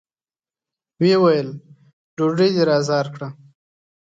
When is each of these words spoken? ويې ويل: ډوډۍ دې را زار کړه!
ويې 0.99 1.17
ويل: 1.23 1.49
ډوډۍ 2.15 2.49
دې 2.55 2.63
را 2.69 2.77
زار 2.87 3.05
کړه! 3.13 3.29